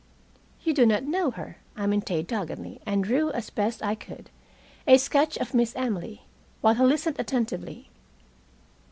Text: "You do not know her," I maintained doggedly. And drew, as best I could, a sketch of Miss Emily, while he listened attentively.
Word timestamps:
"You 0.63 0.73
do 0.73 0.87
not 0.87 1.03
know 1.03 1.29
her," 1.29 1.57
I 1.77 1.85
maintained 1.85 2.25
doggedly. 2.25 2.81
And 2.87 3.03
drew, 3.03 3.29
as 3.33 3.51
best 3.51 3.83
I 3.83 3.93
could, 3.93 4.31
a 4.87 4.97
sketch 4.97 5.37
of 5.37 5.53
Miss 5.53 5.75
Emily, 5.75 6.23
while 6.61 6.73
he 6.73 6.81
listened 6.81 7.19
attentively. 7.19 7.91